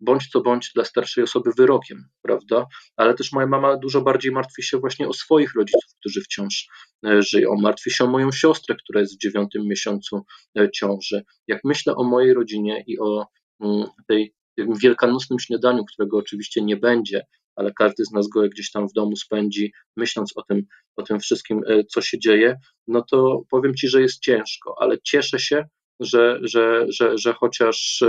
bądź 0.00 0.28
co 0.28 0.40
bądź 0.40 0.72
dla 0.74 0.84
starszej 0.84 1.24
osoby 1.24 1.50
wyrokiem, 1.56 2.08
prawda? 2.22 2.66
Ale 2.96 3.14
też 3.14 3.32
moja 3.32 3.46
mama 3.46 3.76
dużo 3.76 4.00
bardziej 4.00 4.32
martwi 4.32 4.62
się 4.62 4.78
właśnie 4.78 5.08
o 5.08 5.12
swoich 5.12 5.54
rodziców, 5.54 5.94
którzy 6.00 6.20
wciąż 6.20 6.68
e, 7.06 7.22
żyją. 7.22 7.54
Martwi 7.60 7.90
się 7.90 8.04
o 8.04 8.06
moją 8.06 8.32
siostrę, 8.32 8.76
która 8.76 9.00
jest 9.00 9.14
w 9.14 9.18
dziewiątym 9.18 9.68
miesiącu 9.68 10.24
e, 10.58 10.70
ciąży. 10.70 11.24
Jak 11.46 11.60
myślę 11.64 11.94
o 11.94 12.04
mojej 12.04 12.34
rodzinie 12.34 12.84
i 12.86 12.98
o 12.98 13.26
mm, 13.60 13.86
tej 14.08 14.34
wielkanocnym 14.82 15.38
śniadaniu, 15.38 15.84
którego 15.84 16.18
oczywiście 16.18 16.62
nie 16.62 16.76
będzie, 16.76 17.26
ale 17.56 17.72
każdy 17.72 18.04
z 18.04 18.10
nas 18.12 18.28
go 18.28 18.48
gdzieś 18.48 18.70
tam 18.70 18.88
w 18.88 18.92
domu 18.92 19.16
spędzi, 19.16 19.72
myśląc 19.96 20.32
o 20.36 20.42
tym, 20.42 20.62
o 20.96 21.02
tym 21.02 21.20
wszystkim, 21.20 21.62
e, 21.66 21.84
co 21.84 22.00
się 22.02 22.18
dzieje, 22.18 22.56
no 22.88 23.02
to 23.10 23.42
powiem 23.50 23.74
Ci, 23.74 23.88
że 23.88 24.02
jest 24.02 24.20
ciężko, 24.20 24.74
ale 24.80 24.96
cieszę 25.00 25.38
się, 25.38 25.64
że, 26.00 26.38
że, 26.42 26.86
że, 26.88 27.18
że 27.18 27.32
chociaż 27.32 28.04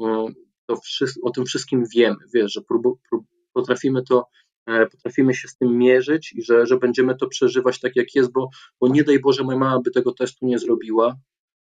mm, 0.00 0.34
to 0.66 0.80
o 1.22 1.30
tym 1.30 1.44
wszystkim 1.44 1.84
wiemy, 1.94 2.16
wiesz, 2.34 2.52
że 2.52 2.60
prób, 2.60 2.82
prób, 3.10 3.26
potrafimy 3.52 4.02
to, 4.02 4.28
e, 4.66 4.86
potrafimy 4.86 5.34
się 5.34 5.48
z 5.48 5.56
tym 5.56 5.78
mierzyć 5.78 6.32
i 6.32 6.42
że, 6.42 6.66
że 6.66 6.76
będziemy 6.76 7.16
to 7.16 7.26
przeżywać 7.26 7.80
tak, 7.80 7.96
jak 7.96 8.14
jest, 8.14 8.32
bo, 8.32 8.48
bo 8.80 8.88
nie 8.88 9.04
daj 9.04 9.20
Boże, 9.20 9.44
moja 9.44 9.58
mama 9.58 9.80
by 9.80 9.90
tego 9.90 10.12
testu 10.12 10.46
nie 10.46 10.58
zrobiła, 10.58 11.16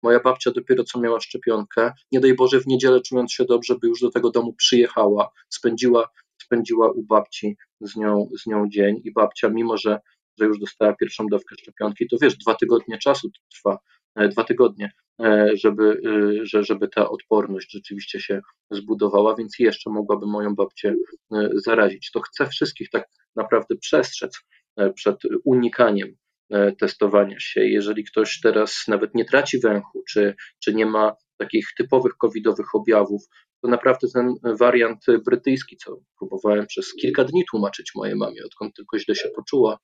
moja 0.02 0.20
babcia 0.20 0.50
dopiero 0.50 0.84
co 0.84 1.00
miała 1.00 1.20
szczepionkę, 1.20 1.92
nie 2.12 2.20
daj 2.20 2.34
Boże, 2.34 2.60
w 2.60 2.66
niedzielę 2.66 3.00
czując 3.00 3.32
się 3.32 3.44
dobrze, 3.44 3.74
by 3.82 3.88
już 3.88 4.00
do 4.00 4.10
tego 4.10 4.30
domu 4.30 4.52
przyjechała, 4.52 5.30
spędziła, 5.48 6.08
spędziła 6.42 6.90
u 6.90 7.02
babci 7.02 7.56
z 7.80 7.96
nią, 7.96 8.28
z 8.42 8.46
nią 8.46 8.68
dzień 8.68 9.00
i 9.04 9.12
babcia, 9.12 9.48
mimo 9.48 9.76
że, 9.76 10.00
że 10.38 10.46
już 10.46 10.58
dostała 10.58 10.92
pierwszą 10.92 11.26
dawkę 11.26 11.54
szczepionki, 11.58 12.08
to 12.08 12.16
wiesz, 12.22 12.36
dwa 12.36 12.54
tygodnie 12.54 12.98
czasu 12.98 13.30
to 13.30 13.40
trwa, 13.52 13.78
e, 14.16 14.28
dwa 14.28 14.44
tygodnie, 14.44 14.90
żeby, 15.54 16.00
e, 16.54 16.62
żeby 16.62 16.88
ta 16.88 17.10
odporność 17.10 17.72
rzeczywiście 17.72 18.20
się 18.20 18.40
zbudowała, 18.70 19.34
więc 19.36 19.58
jeszcze 19.58 19.90
mogłaby 19.90 20.26
moją 20.26 20.54
babcię 20.54 20.94
e, 21.32 21.48
zarazić. 21.54 22.10
To 22.10 22.20
chcę 22.20 22.46
wszystkich 22.46 22.90
tak 22.90 23.08
naprawdę 23.36 23.76
przestrzec 23.76 24.40
przed 24.94 25.16
unikaniem 25.44 26.16
testowania 26.80 27.40
się. 27.40 27.60
Jeżeli 27.60 28.04
ktoś 28.04 28.40
teraz 28.40 28.84
nawet 28.88 29.14
nie 29.14 29.24
traci 29.24 29.60
węchu, 29.60 30.02
czy, 30.08 30.34
czy 30.64 30.74
nie 30.74 30.86
ma 30.86 31.16
takich 31.38 31.66
typowych 31.76 32.12
covidowych 32.16 32.74
objawów, 32.74 33.22
to 33.62 33.68
naprawdę 33.68 34.08
ten 34.14 34.34
wariant 34.58 35.06
brytyjski, 35.26 35.76
co 35.76 36.00
próbowałem 36.18 36.66
przez 36.66 36.94
kilka 36.94 37.24
dni 37.24 37.44
tłumaczyć 37.50 37.92
mojej 37.94 38.16
mamie, 38.16 38.44
odkąd 38.44 38.74
tylko 38.76 38.98
źle 38.98 39.14
się 39.14 39.28
poczuła, 39.36 39.78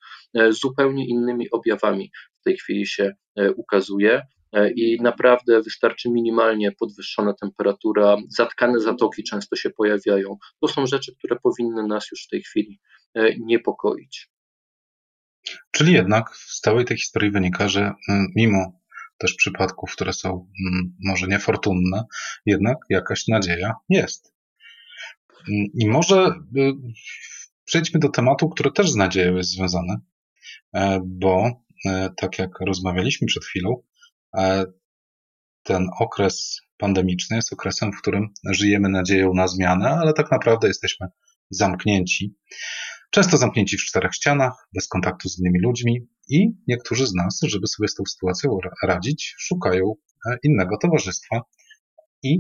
zupełnie 0.51 1.09
innymi 1.09 1.51
objawami 1.51 2.11
w 2.41 2.45
tej 2.45 2.57
chwili 2.57 2.87
się 2.87 3.13
ukazuje. 3.57 4.23
E, 4.55 4.71
i 4.71 5.03
naprawdę 5.03 5.63
wystarczy 5.63 6.11
minimalnie 6.11 6.73
podwyższona 6.73 7.35
temperatura, 7.41 8.17
zatkane 8.29 8.81
zatoki 8.81 9.23
często 9.23 9.57
się 9.57 9.71
pojawiają. 9.71 10.37
To 10.61 10.69
są 10.69 10.87
rzeczy, 10.87 11.15
które 11.19 11.37
powinny 11.43 11.87
nas 11.87 12.11
już 12.11 12.25
w 12.25 12.29
tej 12.29 12.43
chwili 12.43 12.81
e, 13.15 13.39
niepokoić. 13.39 14.31
Czyli 15.71 15.93
jednak 15.93 16.37
z 16.37 16.61
całej 16.61 16.85
tej 16.85 16.97
historii 16.97 17.31
wynika, 17.31 17.69
że 17.69 17.93
mm, 18.09 18.27
mimo 18.37 18.81
też 19.19 19.35
przypadków, 19.35 19.93
które 19.93 20.13
są 20.13 20.29
mm, 20.29 20.97
może 21.05 21.27
niefortunne, 21.27 22.05
jednak 22.47 22.79
jakaś 22.91 23.29
nadzieja 23.29 23.75
jest. 23.89 24.35
Mm, 25.49 25.67
I 25.75 25.87
może 25.87 26.27
y, 26.57 26.73
przejdźmy 27.65 28.01
do 28.01 28.09
tematu, 28.09 28.49
który 28.49 28.73
też 28.73 28.91
z 28.91 28.97
nadzieją 28.97 29.37
jest 29.37 29.51
związany, 29.51 29.95
e, 30.75 31.01
bo 31.05 31.65
tak 32.17 32.39
jak 32.39 32.61
rozmawialiśmy 32.61 33.27
przed 33.27 33.45
chwilą, 33.45 33.83
ten 35.63 35.89
okres 36.01 36.61
pandemiczny 36.79 37.37
jest 37.37 37.53
okresem, 37.53 37.93
w 37.93 38.01
którym 38.01 38.29
żyjemy 38.51 38.89
nadzieją 38.89 39.35
na 39.35 39.49
zmianę, 39.49 39.91
ale 39.91 40.13
tak 40.13 40.31
naprawdę 40.31 40.69
jesteśmy 40.69 41.07
zamknięci. 41.51 42.35
Często 43.11 43.37
zamknięci 43.37 43.79
w 43.79 43.85
czterech 43.85 44.15
ścianach, 44.15 44.69
bez 44.75 44.89
kontaktu 44.89 45.29
z 45.29 45.39
innymi 45.39 45.61
ludźmi 45.61 46.09
i 46.29 46.49
niektórzy 46.69 47.07
z 47.07 47.15
nas, 47.15 47.41
żeby 47.43 47.67
sobie 47.67 47.89
z 47.89 47.95
tą 47.95 48.05
sytuacją 48.07 48.59
radzić, 48.83 49.35
szukają 49.39 49.95
e, 50.31 50.37
innego 50.43 50.77
towarzystwa 50.83 51.43
i 52.23 52.39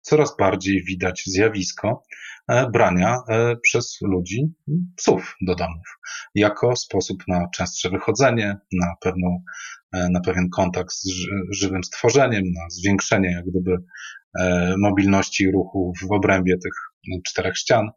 coraz 0.00 0.36
bardziej 0.36 0.84
widać 0.84 1.22
zjawisko 1.26 2.02
brania 2.72 3.18
e, 3.28 3.56
przez 3.56 3.98
ludzi 4.02 4.54
psów 4.96 5.36
do 5.40 5.54
domów 5.54 5.98
jako 6.34 6.76
sposób 6.76 7.22
na 7.28 7.48
częstsze 7.54 7.90
wychodzenie, 7.90 8.56
na 8.72 8.94
pewną 9.00 9.42
E, 9.96 10.08
na 10.10 10.20
pewien 10.20 10.48
kontakt 10.50 10.92
z 10.92 11.08
żywym 11.50 11.84
stworzeniem, 11.84 12.42
na 12.44 12.70
zwiększenie 12.70 13.30
jak 13.30 13.44
gdyby 13.46 13.76
e, 14.38 14.74
mobilności 14.78 15.50
ruchu 15.50 15.92
w 16.02 16.12
obrębie 16.12 16.54
tych 16.58 16.72
czterech 17.26 17.56
ścian. 17.56 17.90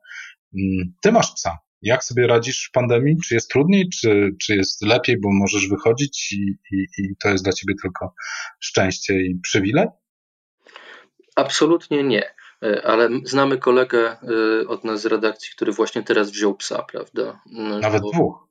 Mm, 0.58 0.94
ty 1.02 1.12
masz 1.12 1.34
psa. 1.34 1.58
Jak 1.82 2.04
sobie 2.04 2.28
radzisz 2.28 2.68
w 2.70 2.72
pandemii? 2.72 3.16
Czy 3.26 3.34
jest 3.34 3.50
trudniej, 3.50 3.90
czy, 3.90 4.32
czy 4.42 4.56
jest 4.56 4.86
lepiej, 4.86 5.20
bo 5.20 5.30
możesz 5.32 5.68
wychodzić 5.68 6.32
i, 6.32 6.76
i, 6.76 6.86
i 6.98 7.16
to 7.24 7.30
jest 7.30 7.44
dla 7.44 7.54
ciebie 7.54 7.74
tylko 7.82 8.14
szczęście 8.60 9.22
i 9.22 9.40
przywilej? 9.44 9.88
Absolutnie 11.36 12.04
nie. 12.04 12.39
E, 12.64 12.86
ale 12.86 13.10
znamy 13.24 13.58
kolegę 13.58 14.18
od 14.68 14.84
nas 14.84 15.02
z 15.02 15.06
redakcji, 15.06 15.52
który 15.56 15.72
właśnie 15.72 16.04
teraz 16.04 16.32
wziął 16.32 16.56
psa, 16.56 16.84
prawda? 16.92 17.42
No, 17.46 17.80
Nawet 17.80 18.02
bo... 18.02 18.12
dwóch 18.12 18.50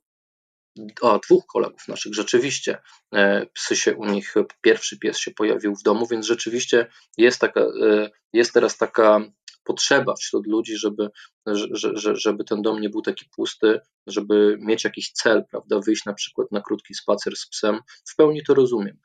o, 1.01 1.19
dwóch 1.19 1.47
kolegów 1.47 1.89
naszych, 1.89 2.15
rzeczywiście 2.15 2.79
e, 3.15 3.47
psy 3.47 3.77
się 3.77 3.97
u 3.97 4.05
nich, 4.05 4.35
pierwszy 4.61 4.99
pies 4.99 5.19
się 5.19 5.31
pojawił 5.31 5.75
w 5.75 5.83
domu, 5.83 6.07
więc 6.07 6.27
rzeczywiście 6.27 6.87
jest, 7.17 7.41
taka, 7.41 7.61
e, 7.61 8.11
jest 8.33 8.53
teraz 8.53 8.77
taka 8.77 9.21
potrzeba 9.65 10.15
wśród 10.15 10.47
ludzi, 10.47 10.77
żeby, 10.77 11.11
że, 11.73 12.17
żeby 12.17 12.45
ten 12.45 12.63
dom 12.63 12.81
nie 12.81 12.91
był 12.91 13.03
taki 13.03 13.25
pusty, 13.37 13.81
żeby 14.07 14.57
mieć 14.61 14.85
jakiś 14.85 15.13
cel, 15.13 15.45
prawda, 15.51 15.81
wyjść 15.81 16.05
na 16.05 16.15
przykład 16.15 16.53
na 16.53 16.61
krótki 16.61 16.95
spacer 16.95 17.37
z 17.37 17.49
psem. 17.49 17.81
W 18.09 18.17
pełni 18.17 18.43
to 18.45 18.55
rozumiem. 18.55 18.99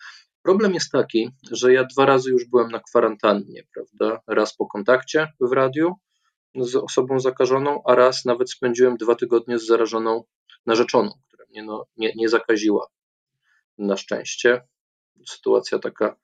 Problem 0.44 0.74
jest 0.74 0.92
taki, 0.92 1.30
że 1.52 1.74
ja 1.74 1.84
dwa 1.84 2.06
razy 2.06 2.32
już 2.32 2.46
byłem 2.46 2.72
na 2.72 2.80
kwarantannie, 2.80 3.64
prawda? 3.74 4.22
Raz 4.28 4.56
po 4.56 4.68
kontakcie 4.68 5.28
w 5.42 5.52
radiu 5.52 5.94
z 6.56 6.76
osobą 6.76 7.20
zakażoną, 7.20 7.82
a 7.86 7.96
raz 7.96 8.26
nawet 8.26 8.52
spędziłem 8.52 8.98
dwa 8.98 9.16
tygodnie 9.16 9.60
z 9.60 9.66
zarażoną 9.66 10.24
narzeczoną, 10.66 11.12
mnie 11.50 11.64
no, 11.64 11.86
nie, 11.98 12.14
nie 12.16 12.30
zakaziła. 12.30 12.88
Na 13.78 13.98
szczęście. 13.98 14.62
Sytuacja 15.28 15.80
taka 15.80 16.16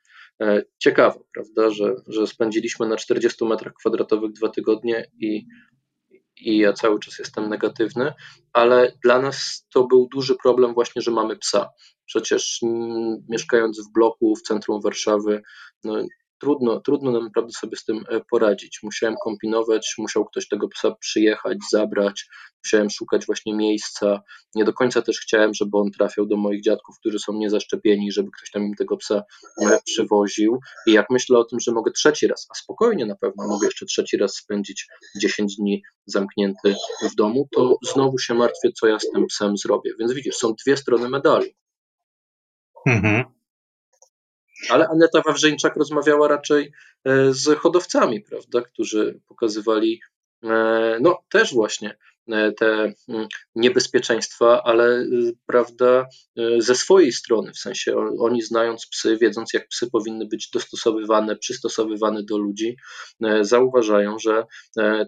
e, 0.42 0.64
ciekawa, 0.78 1.20
prawda, 1.34 1.70
że, 1.70 1.96
że 2.08 2.28
spędziliśmy 2.28 2.88
na 2.88 2.96
40 2.96 3.46
metrach 3.46 3.74
kwadratowych 3.74 4.32
dwa 4.32 4.50
tygodnie 4.50 5.06
i, 5.20 5.46
i 6.40 6.58
ja 6.58 6.74
cały 6.74 7.00
czas 7.00 7.20
jestem 7.20 7.50
negatywny, 7.50 8.14
ale 8.54 8.92
dla 9.04 9.22
nas 9.22 9.66
to 9.74 9.88
był 9.88 10.08
duży 10.14 10.36
problem 10.44 10.74
właśnie, 10.74 11.02
że 11.02 11.12
mamy 11.12 11.38
psa. 11.38 11.70
Przecież 12.06 12.60
m, 12.64 13.18
mieszkając 13.30 13.88
w 13.90 13.94
bloku 13.94 14.36
w 14.36 14.42
centrum 14.42 14.82
Warszawy, 14.82 15.42
no, 15.84 15.94
trudno, 16.40 16.80
trudno 16.80 17.12
nam 17.12 17.24
naprawdę 17.24 17.52
sobie 17.52 17.78
z 17.78 17.86
tym 17.86 18.04
e, 18.10 18.22
poradzić. 18.30 18.80
Musiałem 18.84 19.16
kombinować, 19.24 19.94
musiał 19.98 20.26
ktoś 20.26 20.48
tego 20.48 20.68
psa 20.68 20.96
przyjechać, 20.96 21.58
zabrać, 21.72 22.26
musiałem 22.66 22.90
szukać 22.90 23.26
właśnie 23.26 23.56
miejsca. 23.56 24.22
Nie 24.56 24.66
do 24.66 24.74
końca 24.74 25.02
też 25.02 25.20
chciałem, 25.20 25.54
żeby 25.54 25.78
on 25.78 25.92
trafiał 25.92 26.26
do 26.26 26.38
moich 26.38 26.64
dziadków, 26.64 26.96
którzy 27.00 27.20
są 27.20 27.34
niezaszczepieni, 27.34 28.12
żeby 28.12 28.30
ktoś 28.38 28.52
tam 28.52 28.64
im 28.64 28.76
tego 28.76 28.98
psa 28.98 29.24
e, 29.62 29.80
przywoził. 29.86 30.60
I 30.88 30.92
jak 30.92 31.06
myślę 31.10 31.38
o 31.38 31.44
tym, 31.44 31.60
że 31.60 31.72
mogę 31.72 31.92
trzeci 31.92 32.28
raz, 32.28 32.48
a 32.50 32.56
spokojnie 32.56 33.06
na 33.06 33.16
pewno 33.16 33.48
mogę 33.48 33.68
jeszcze 33.68 33.86
trzeci 33.86 34.18
raz 34.18 34.36
spędzić 34.36 34.88
10 35.22 35.56
dni 35.56 35.84
zamknięty 36.06 36.76
w 37.12 37.16
domu, 37.16 37.48
to 37.56 37.78
znowu 37.94 38.18
się 38.18 38.34
martwię, 38.34 38.70
co 38.72 38.88
ja 38.88 39.00
z 39.00 39.10
tym 39.14 39.28
psem 39.28 39.58
zrobię. 39.58 39.92
Więc 40.00 40.14
widzisz, 40.14 40.36
są 40.36 40.54
dwie 40.66 40.78
strony 40.78 41.10
medalu. 41.10 41.46
Mhm. 42.88 43.39
Ale 44.70 44.88
Aneta 44.88 45.22
Wawrzyńczak 45.22 45.76
rozmawiała 45.76 46.28
raczej 46.28 46.72
e, 47.06 47.34
z 47.34 47.60
hodowcami, 47.60 48.22
prawda, 48.22 48.62
którzy 48.62 49.20
pokazywali 49.28 50.02
e, 50.44 50.98
no 51.02 51.18
też 51.30 51.54
właśnie 51.54 51.98
e, 52.28 52.52
te 52.52 52.94
mm, 53.10 53.28
niebezpieczeństwa, 53.56 54.64
ale 54.64 55.06
prawda, 55.46 56.08
ze 56.58 56.76
swojej 56.76 57.12
strony, 57.12 57.52
w 57.52 57.60
sensie 57.60 57.96
oni 58.20 58.42
znając 58.42 58.88
psy, 58.88 59.18
wiedząc 59.18 59.54
jak 59.54 59.68
psy 59.68 59.90
powinny 59.92 60.26
być 60.26 60.50
dostosowywane, 60.54 61.36
przystosowywane 61.36 62.24
do 62.24 62.38
ludzi, 62.38 62.76
zauważają, 63.42 64.20
że 64.20 64.44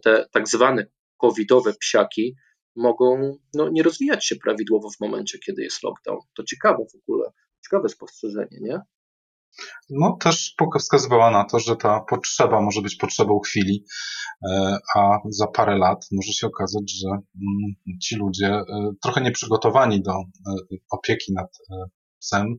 te 0.03 0.25
tak 0.31 0.47
zwane 0.47 0.85
covidowe 1.17 1.73
psiaki 1.73 2.35
mogą 2.75 3.37
no, 3.53 3.69
nie 3.69 3.83
rozwijać 3.83 4.25
się 4.25 4.35
prawidłowo 4.35 4.89
w 4.89 4.99
momencie, 4.99 5.39
kiedy 5.39 5.63
jest 5.63 5.83
lockdown. 5.83 6.19
To 6.35 6.43
ciekawe 6.43 6.85
w 6.93 6.95
ogóle, 6.95 7.31
ciekawe 7.63 7.89
spostrzeżenie, 7.89 8.57
nie? 8.61 8.81
No 9.89 10.17
też 10.21 10.55
wskazywała 10.79 11.31
na 11.31 11.43
to, 11.43 11.59
że 11.59 11.75
ta 11.75 11.99
potrzeba 12.09 12.61
może 12.61 12.81
być 12.81 12.95
potrzebą 12.95 13.39
chwili, 13.39 13.85
e, 14.51 14.77
a 14.95 15.17
za 15.29 15.47
parę 15.47 15.77
lat 15.77 16.07
może 16.11 16.33
się 16.33 16.47
okazać, 16.47 16.91
że 17.01 17.09
mm, 17.09 17.99
ci 18.01 18.15
ludzie 18.15 18.47
e, 18.47 18.63
trochę 19.03 19.21
nieprzygotowani 19.21 20.01
do 20.01 20.13
opieki 20.91 21.33
nad 21.33 21.57
psem 22.19 22.55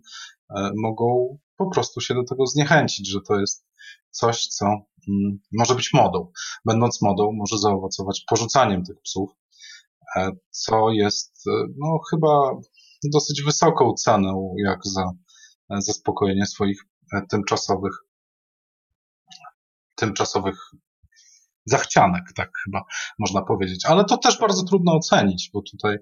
mogą 0.83 1.39
po 1.57 1.71
prostu 1.71 2.01
się 2.01 2.15
do 2.15 2.25
tego 2.25 2.47
zniechęcić, 2.47 3.09
że 3.11 3.19
to 3.29 3.41
jest 3.41 3.67
coś, 4.11 4.47
co 4.47 4.67
mm, 4.67 5.39
może 5.53 5.75
być 5.75 5.93
modą. 5.93 6.33
Będąc 6.65 7.03
modą, 7.03 7.33
może 7.33 7.59
zaowocować 7.59 8.25
porzucaniem 8.29 8.85
tych 8.85 9.01
psów, 9.01 9.31
co 10.51 10.91
jest 10.91 11.45
no, 11.79 11.99
chyba 12.11 12.51
dosyć 13.13 13.43
wysoką 13.43 13.95
ceną, 13.95 14.55
jak 14.65 14.79
za 14.85 15.11
zaspokojenie 15.81 16.47
swoich 16.47 16.85
e, 17.13 17.23
tymczasowych, 17.31 17.93
tymczasowych 19.95 20.57
zachcianek, 21.65 22.25
tak 22.37 22.51
chyba 22.65 22.85
można 23.19 23.43
powiedzieć. 23.43 23.87
Ale 23.87 24.05
to 24.05 24.17
też 24.17 24.39
bardzo 24.39 24.65
trudno 24.65 24.93
ocenić, 24.93 25.51
bo 25.53 25.63
tutaj 25.63 25.99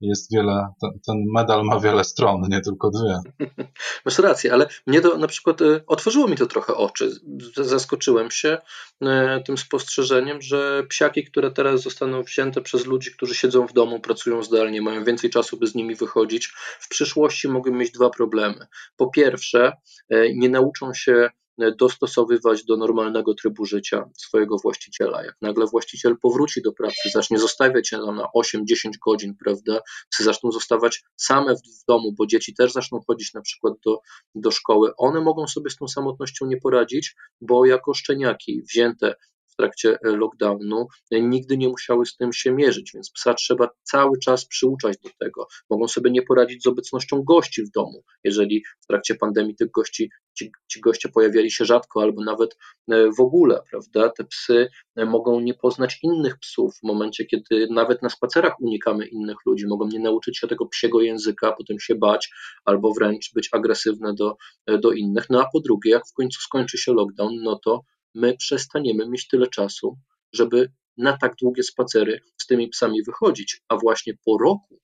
jest 0.00 0.32
wiele, 0.32 0.68
ten, 0.80 0.90
ten, 1.06 1.16
medal 1.34 1.64
ma 1.64 1.80
wiele 1.80 2.04
stron, 2.04 2.42
nie 2.48 2.60
tylko 2.60 2.90
dwie. 2.90 3.46
Masz 4.04 4.18
rację, 4.18 4.52
ale 4.52 4.66
mnie 4.86 5.00
to 5.00 5.18
na 5.18 5.26
przykład 5.26 5.60
y, 5.60 5.86
otworzyło 5.86 6.28
mi 6.28 6.36
to 6.36 6.46
trochę 6.46 6.74
oczy. 6.74 7.10
Zaskoczyłem 7.56 8.30
się 8.30 8.58
y, 9.02 9.06
tym 9.46 9.58
spostrzeżeniem, 9.58 10.42
że 10.42 10.84
psiaki, 10.88 11.24
które 11.24 11.50
teraz 11.50 11.82
zostaną 11.82 12.22
wzięte 12.22 12.60
przez 12.60 12.86
ludzi, 12.86 13.12
którzy 13.12 13.34
siedzą 13.34 13.66
w 13.66 13.72
domu, 13.72 14.00
pracują 14.00 14.42
zdalnie, 14.42 14.82
mają 14.82 15.04
więcej 15.04 15.30
czasu, 15.30 15.56
by 15.56 15.66
z 15.66 15.74
nimi 15.74 15.94
wychodzić, 15.94 16.46
w 16.80 16.88
przyszłości 16.88 17.48
mogą 17.48 17.72
mieć 17.72 17.90
dwa 17.90 18.10
problemy. 18.10 18.66
Po 18.96 19.10
pierwsze, 19.10 19.72
y, 20.12 20.32
nie 20.36 20.48
nauczą 20.48 20.94
się 20.94 21.30
dostosowywać 21.78 22.64
do 22.64 22.76
normalnego 22.76 23.34
trybu 23.34 23.64
życia 23.64 24.10
swojego 24.16 24.56
właściciela. 24.58 25.24
Jak 25.24 25.36
nagle 25.42 25.66
właściciel 25.66 26.16
powróci 26.22 26.62
do 26.62 26.72
pracy, 26.72 27.10
zacznie 27.14 27.38
zostawiać 27.38 27.88
się 27.88 27.98
na 27.98 28.28
8-10 28.36 28.90
godzin, 29.06 29.34
prawda, 29.44 29.80
psy 30.10 30.24
zaczną 30.24 30.52
zostawać 30.52 31.02
same 31.16 31.54
w, 31.54 31.58
w, 31.58 31.84
domu, 31.88 32.12
bo 32.18 32.26
dzieci 32.26 32.54
też 32.54 32.72
zaczną 32.72 33.00
chodzić 33.06 33.34
na 33.34 33.40
przykład 33.40 33.74
do, 33.84 34.00
do 34.34 34.50
szkoły, 34.50 34.90
one 34.96 35.20
mogą 35.20 35.46
sobie 35.46 35.70
z 35.70 35.76
tą 35.76 35.88
samotnością 35.88 36.46
nie 36.46 36.56
poradzić, 36.56 37.14
bo 37.40 37.66
jako 37.66 37.94
szczeniaki 37.94 38.62
wzięte 38.62 39.14
w 39.56 39.62
trakcie 39.62 39.98
e, 40.04 40.16
lockdownu 40.16 40.86
e, 41.10 41.20
nigdy 41.20 41.56
nie 41.56 41.68
musiały 41.68 42.06
z 42.06 42.16
tym 42.16 42.32
się 42.32 42.52
mierzyć, 42.52 42.90
więc 42.94 43.10
psa 43.10 43.34
trzeba 43.34 43.68
cały 43.82 44.18
czas 44.18 44.46
przyuczać 44.46 44.96
do 45.04 45.10
tego. 45.18 45.46
Mogą 45.70 45.88
sobie 45.88 46.10
nie 46.10 46.22
poradzić 46.22 46.62
z 46.62 46.66
obecnością 46.66 47.22
gości 47.22 47.62
w 47.62 47.70
domu, 47.70 48.04
jeżeli 48.24 48.62
w 48.80 48.86
trakcie 48.86 49.14
pandemii 49.14 49.54
tych 49.54 49.70
gości 49.70 50.10
ci, 50.38 50.52
ci 50.68 50.80
goście 50.80 51.08
pojawiali 51.08 51.50
się 51.50 51.64
rzadko 51.64 52.02
albo 52.02 52.24
nawet 52.24 52.56
e, 52.90 53.10
w 53.18 53.20
ogóle, 53.20 53.60
prawda? 53.70 54.10
Te 54.10 54.24
psy 54.24 54.68
mogą 55.06 55.40
nie 55.40 55.54
poznać 55.54 55.98
innych 56.02 56.38
psów 56.38 56.74
w 56.74 56.82
momencie, 56.82 57.24
kiedy 57.24 57.68
nawet 57.70 58.02
na 58.02 58.08
spacerach 58.08 58.60
unikamy 58.60 59.06
innych 59.06 59.36
ludzi, 59.46 59.66
mogą 59.66 59.88
nie 59.88 60.00
nauczyć 60.00 60.38
się 60.38 60.48
tego 60.48 60.66
psiego 60.66 61.00
języka, 61.00 61.52
potem 61.52 61.80
się 61.80 61.94
bać 61.94 62.30
albo 62.64 62.94
wręcz 62.94 63.30
być 63.34 63.48
agresywne 63.52 64.14
do, 64.14 64.36
do 64.80 64.92
innych. 64.92 65.30
No 65.30 65.40
a 65.42 65.48
po 65.52 65.60
drugie, 65.60 65.90
jak 65.90 66.02
w 66.06 66.12
końcu 66.12 66.40
skończy 66.40 66.78
się 66.78 66.92
lockdown, 66.92 67.34
no 67.42 67.58
to 67.64 67.82
my 68.16 68.36
przestaniemy 68.36 69.08
mieć 69.08 69.28
tyle 69.28 69.46
czasu, 69.46 69.98
żeby 70.32 70.72
na 70.96 71.18
tak 71.18 71.34
długie 71.42 71.62
spacery 71.62 72.20
z 72.36 72.46
tymi 72.46 72.68
psami 72.68 73.02
wychodzić, 73.06 73.60
a 73.68 73.76
właśnie 73.76 74.14
po 74.24 74.38
roku 74.38 74.80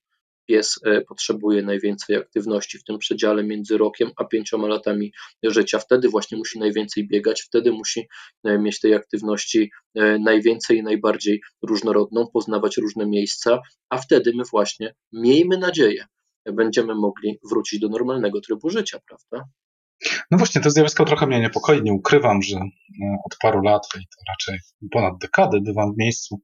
pies 0.49 0.81
e, 0.85 1.01
potrzebuje 1.01 1.63
najwięcej 1.63 2.17
aktywności 2.17 2.79
w 2.79 2.85
tym 2.85 2.99
przedziale 2.99 3.45
między 3.45 3.79
rokiem 3.79 4.11
a 4.17 4.25
pięcioma 4.25 4.69
latami 4.69 5.13
życia. 5.43 5.79
Wtedy 5.79 6.09
właśnie 6.09 6.39
musi 6.39 6.59
najwięcej 6.59 7.09
biegać, 7.09 7.43
wtedy 7.43 7.73
musi 7.73 8.09
e, 8.45 8.59
mieć 8.59 8.81
tej 8.81 8.95
aktywności 8.95 9.71
e, 9.95 10.19
najwięcej 10.19 10.79
i 10.79 10.83
najbardziej 10.83 11.41
różnorodną, 11.63 12.27
poznawać 12.33 12.77
różne 12.77 13.07
miejsca, 13.07 13.61
a 13.89 13.99
wtedy 13.99 14.33
my 14.37 14.43
właśnie, 14.53 14.95
miejmy 15.13 15.59
nadzieję, 15.59 16.07
będziemy 16.47 16.95
mogli 16.95 17.39
wrócić 17.51 17.81
do 17.81 17.89
normalnego 17.89 18.41
trybu 18.41 18.71
życia, 18.71 18.99
prawda? 19.09 19.49
No 20.33 20.39
właśnie, 20.39 20.61
to 20.61 20.71
zjawisko 20.71 21.05
trochę 21.05 21.27
mnie 21.27 21.41
niepokoi. 21.41 21.83
Nie 21.83 21.93
ukrywam, 21.93 22.43
że 22.43 22.57
e, 22.57 22.67
od 23.27 23.37
paru 23.43 23.63
lat, 23.63 23.83
i 23.97 24.01
to 24.01 24.23
raczej 24.29 24.59
ponad 24.93 25.15
dekady, 25.21 25.61
bywam 25.61 25.95
w 25.95 25.99
miejscu 25.99 26.41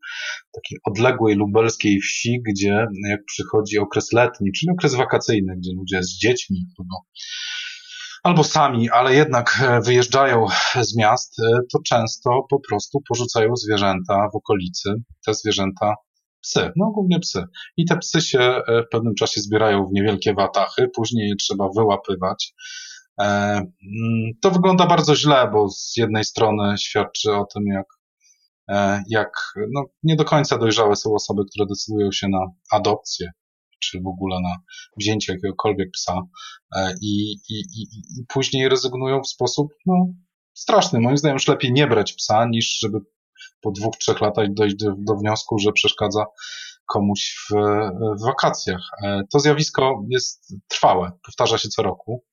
takiej 0.52 0.78
odległej 0.84 1.36
lubelskiej 1.36 2.00
wsi, 2.00 2.42
gdzie 2.48 2.86
jak 3.08 3.20
przychodzi 3.26 3.78
okres 3.78 4.12
letni, 4.12 4.52
czyli 4.52 4.72
okres 4.72 4.94
wakacyjny, 4.94 5.54
gdzie 5.58 5.70
ludzie 5.76 6.02
z 6.02 6.18
dziećmi 6.18 6.66
albo, 6.78 6.96
albo 8.22 8.44
sami, 8.44 8.90
ale 8.90 9.14
jednak 9.14 9.60
e, 9.62 9.80
wyjeżdżają 9.80 10.46
z 10.80 10.96
miast, 10.96 11.38
e, 11.40 11.58
to 11.72 11.78
często 11.86 12.46
po 12.50 12.60
prostu 12.68 12.98
porzucają 13.08 13.56
zwierzęta 13.56 14.28
w 14.32 14.36
okolicy. 14.36 14.94
Te 15.26 15.34
zwierzęta 15.34 15.94
psy, 16.42 16.70
no 16.76 16.90
głównie 16.94 17.18
psy. 17.18 17.44
I 17.76 17.84
te 17.84 17.96
psy 17.96 18.20
się 18.20 18.60
w 18.86 18.90
pewnym 18.90 19.14
czasie 19.14 19.40
zbierają 19.40 19.86
w 19.86 19.92
niewielkie 19.92 20.34
watachy, 20.34 20.88
później 20.96 21.28
je 21.28 21.36
trzeba 21.36 21.68
wyłapywać 21.76 22.54
to 24.40 24.50
wygląda 24.50 24.86
bardzo 24.86 25.16
źle, 25.16 25.50
bo 25.52 25.68
z 25.68 25.96
jednej 25.96 26.24
strony 26.24 26.74
świadczy 26.78 27.34
o 27.34 27.46
tym, 27.54 27.62
jak, 27.66 27.86
e, 28.68 29.02
jak 29.08 29.30
no, 29.72 29.84
nie 30.02 30.16
do 30.16 30.24
końca 30.24 30.58
dojrzałe 30.58 30.96
są 30.96 31.14
osoby, 31.14 31.42
które 31.50 31.66
decydują 31.66 32.12
się 32.12 32.28
na 32.28 32.40
adopcję, 32.72 33.30
czy 33.82 34.00
w 34.00 34.06
ogóle 34.06 34.40
na 34.40 34.56
wzięcie 34.96 35.32
jakiegokolwiek 35.32 35.90
psa 35.90 36.22
e, 36.76 36.94
i, 37.02 37.32
i, 37.32 37.58
i, 37.60 37.82
i 38.20 38.24
później 38.28 38.68
rezygnują 38.68 39.22
w 39.22 39.28
sposób 39.28 39.68
no, 39.86 40.06
straszny. 40.54 41.00
Moim 41.00 41.16
zdaniem 41.16 41.34
już 41.34 41.48
lepiej 41.48 41.72
nie 41.72 41.86
brać 41.86 42.12
psa, 42.12 42.46
niż 42.46 42.78
żeby 42.82 42.98
po 43.60 43.70
dwóch, 43.70 43.96
trzech 43.96 44.20
latach 44.20 44.54
dojść 44.54 44.76
do, 44.76 44.92
do 44.98 45.14
wniosku, 45.14 45.58
że 45.58 45.72
przeszkadza 45.72 46.24
komuś 46.86 47.36
w, 47.50 47.54
w 48.20 48.24
wakacjach. 48.26 48.90
To 49.32 49.40
zjawisko 49.40 50.04
jest 50.10 50.54
trwałe, 50.68 51.12
powtarza 51.26 51.58
się 51.58 51.68
co 51.68 51.82
roku. 51.82 52.24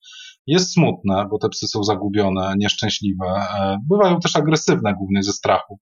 Jest 0.48 0.74
smutne, 0.74 1.28
bo 1.30 1.38
te 1.38 1.50
psy 1.50 1.68
są 1.68 1.84
zagubione, 1.84 2.54
nieszczęśliwe. 2.58 3.26
E, 3.26 3.78
bywają 3.90 4.20
też 4.20 4.36
agresywne, 4.36 4.94
głównie 4.94 5.24
ze 5.24 5.34
strachu, 5.34 5.80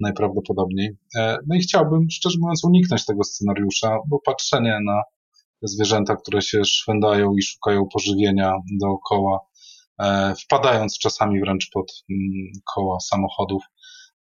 najprawdopodobniej. 0.00 0.96
E, 1.16 1.38
no 1.46 1.56
i 1.56 1.60
chciałbym, 1.60 2.10
szczerze 2.10 2.38
mówiąc, 2.40 2.64
uniknąć 2.64 3.06
tego 3.06 3.24
scenariusza, 3.24 3.98
bo 4.08 4.20
patrzenie 4.24 4.78
na 4.86 5.02
zwierzęta, 5.62 6.16
które 6.16 6.42
się 6.42 6.64
szwędają 6.64 7.34
i 7.36 7.42
szukają 7.42 7.86
pożywienia 7.92 8.52
dookoła, 8.80 9.40
e, 10.02 10.34
wpadając 10.44 10.98
czasami 10.98 11.40
wręcz 11.40 11.70
pod 11.70 12.04
mm, 12.10 12.52
koła 12.74 13.00
samochodów, 13.00 13.62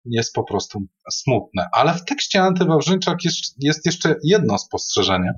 jest 0.05 0.33
po 0.33 0.43
prostu 0.43 0.79
smutne. 1.11 1.67
Ale 1.73 1.93
w 1.93 2.05
tekście 2.05 2.41
Antywawrzyńczak 2.41 3.25
jest, 3.25 3.55
jest 3.63 3.85
jeszcze 3.85 4.15
jedno 4.23 4.57
spostrzeżenie, 4.57 5.33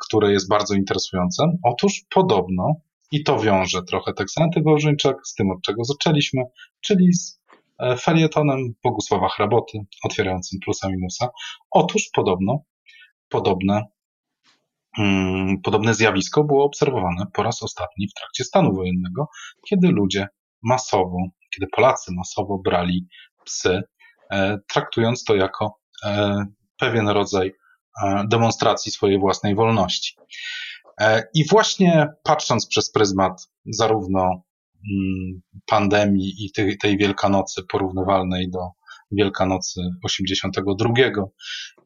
które 0.00 0.32
jest 0.32 0.48
bardzo 0.48 0.74
interesujące. 0.74 1.44
Otóż 1.64 2.04
podobno 2.14 2.74
i 3.14 3.24
to 3.24 3.38
wiąże 3.38 3.82
trochę 3.82 4.12
tekst 4.12 4.40
Antywałżyńczak 4.40 5.16
z 5.24 5.34
tym, 5.34 5.50
od 5.50 5.62
czego 5.62 5.84
zaczęliśmy, 5.84 6.42
czyli 6.80 7.14
z 7.14 7.40
e, 7.78 7.96
felietonem 7.96 8.74
Bogusława 8.84 9.28
Hraboty, 9.28 9.78
otwierającym 10.04 10.60
plusa 10.64 10.88
minusa. 10.88 11.28
Otóż 11.70 12.10
podobno, 12.14 12.62
podobne, 13.28 13.86
hmm, 14.96 15.60
podobne 15.62 15.94
zjawisko 15.94 16.44
było 16.44 16.64
obserwowane 16.64 17.26
po 17.32 17.42
raz 17.42 17.62
ostatni 17.62 18.08
w 18.08 18.14
trakcie 18.14 18.44
stanu 18.44 18.74
wojennego, 18.74 19.28
kiedy 19.68 19.88
ludzie 19.88 20.28
masowo, 20.62 21.18
kiedy 21.54 21.66
Polacy 21.76 22.12
masowo 22.16 22.58
brali 22.58 23.06
psy, 23.44 23.82
e, 24.30 24.58
traktując 24.68 25.24
to 25.24 25.34
jako 25.34 25.78
e, 26.04 26.44
pewien 26.78 27.08
rodzaj 27.08 27.52
e, 28.04 28.24
demonstracji 28.28 28.92
swojej 28.92 29.18
własnej 29.18 29.54
wolności. 29.54 30.16
E, 31.00 31.22
I 31.34 31.48
właśnie 31.48 32.08
patrząc 32.22 32.66
przez 32.66 32.90
pryzmat 32.90 33.48
zarówno 33.66 34.22
mm, 34.22 35.42
pandemii 35.66 36.44
i 36.44 36.52
tej, 36.78 36.98
Wielkanocy 36.98 37.62
porównywalnej 37.72 38.50
do 38.50 38.58
Wielkanocy 39.12 39.80
82 40.04 40.94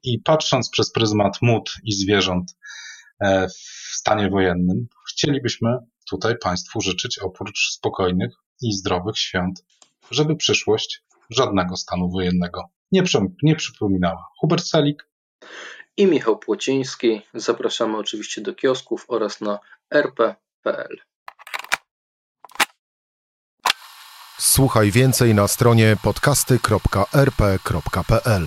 i 0.02 0.20
patrząc 0.20 0.70
przez 0.70 0.92
pryzmat 0.92 1.42
mód 1.42 1.74
i 1.84 1.92
zwierząt 1.92 2.56
e, 3.20 3.48
w 3.48 3.96
stanie 3.96 4.30
wojennym, 4.30 4.86
chcielibyśmy 5.10 5.78
tutaj 6.10 6.38
Państwu 6.42 6.80
życzyć 6.80 7.18
oprócz 7.18 7.70
spokojnych 7.70 8.34
i 8.62 8.72
zdrowych 8.72 9.18
świąt, 9.18 9.64
żeby 10.10 10.36
przyszłość 10.36 11.02
żadnego 11.30 11.76
stanu 11.76 12.10
wojennego 12.10 12.70
nie, 12.92 13.02
nie 13.42 13.56
przypominała. 13.56 14.24
Hubert 14.40 14.66
Selik, 14.66 15.08
i 15.98 16.06
Michał 16.06 16.38
Płociński. 16.38 17.22
Zapraszamy 17.34 17.96
oczywiście 17.96 18.40
do 18.40 18.54
kiosków 18.54 19.04
oraz 19.08 19.40
na 19.40 19.58
rp.pl. 19.90 21.00
Słuchaj 24.38 24.90
więcej 24.90 25.34
na 25.34 25.48
stronie 25.48 25.96
podcasty.rp.pl. 26.02 28.46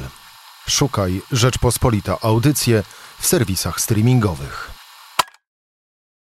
Szukaj 0.67 1.21
Rzeczpospolita 1.31 2.17
Audycje 2.21 2.83
w 3.19 3.27
serwisach 3.27 3.81
streamingowych. 3.81 4.70